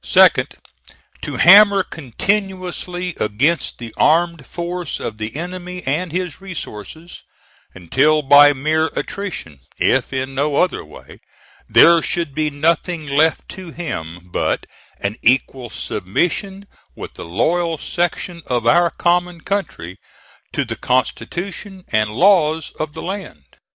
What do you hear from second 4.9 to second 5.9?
of the enemy